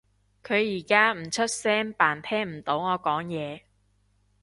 [0.43, 3.61] 佢而家唔出聲扮聽唔到我講嘢